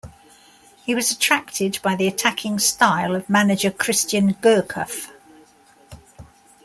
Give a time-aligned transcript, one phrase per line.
[0.83, 5.11] He was attracted by the attacking style of manager Christian Gourcuff.